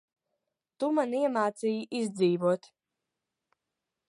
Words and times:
Tu 0.83 0.89
man 0.99 1.13
iemācīji 1.19 1.85
izdzīvot. 2.01 2.71